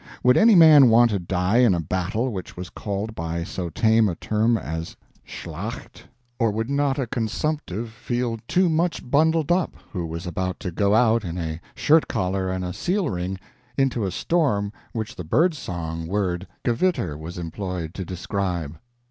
Would 0.23 0.35
any 0.35 0.55
man 0.55 0.89
want 0.89 1.11
to 1.11 1.19
die 1.19 1.57
in 1.59 1.75
a 1.75 1.79
battle 1.79 2.31
which 2.31 2.57
was 2.57 2.71
called 2.71 3.13
by 3.13 3.43
so 3.43 3.69
tame 3.69 4.09
a 4.09 4.15
term 4.15 4.57
as 4.57 4.95
a 4.99 5.29
SCHLACHT? 5.29 6.05
Or 6.39 6.49
would 6.49 6.71
not 6.71 6.97
a 6.97 7.05
comsumptive 7.05 7.89
feel 7.91 8.39
too 8.47 8.67
much 8.67 9.07
bundled 9.07 9.51
up, 9.51 9.75
who 9.93 10.07
was 10.07 10.25
about 10.25 10.59
to 10.61 10.71
go 10.71 10.95
out, 10.95 11.23
in 11.23 11.37
a 11.37 11.61
shirt 11.75 12.07
collar 12.07 12.49
and 12.49 12.65
a 12.65 12.73
seal 12.73 13.11
ring, 13.11 13.37
into 13.77 14.03
a 14.03 14.09
storm 14.09 14.73
which 14.91 15.15
the 15.15 15.23
bird 15.23 15.53
song 15.53 16.07
word 16.07 16.47
GEWITTER 16.65 17.15
was 17.15 17.37
employed 17.37 17.93
to 17.93 18.03
describe? 18.03 18.79